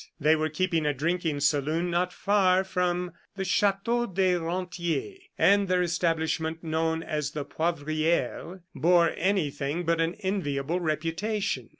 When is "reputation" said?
10.79-11.69